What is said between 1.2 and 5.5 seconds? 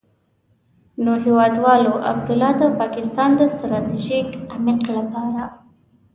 هېوادوالو، عبدالله د پاکستان د ستراتيژيک عمق لپاره.